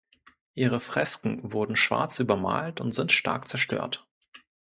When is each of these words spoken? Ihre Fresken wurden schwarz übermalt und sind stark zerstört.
Ihre 0.55 0.79
Fresken 0.79 1.53
wurden 1.53 1.75
schwarz 1.75 2.17
übermalt 2.19 2.81
und 2.81 2.91
sind 2.91 3.11
stark 3.11 3.47
zerstört. 3.47 4.07